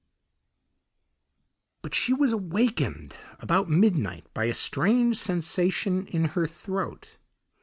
[1.83, 7.17] But she was awakened about midnight by a strange sensation in her throat.